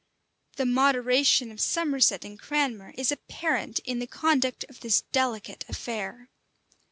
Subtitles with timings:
[0.55, 6.31] The moderation of Somerset and Cranmer is apparent in the conduct of this delicate affair.